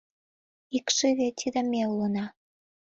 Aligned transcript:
Икшыве— 0.77 1.27
тиде 1.39 1.61
ме 1.71 1.81
улына. 1.91 2.25